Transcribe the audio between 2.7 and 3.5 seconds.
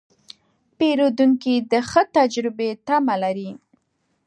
تمه لري.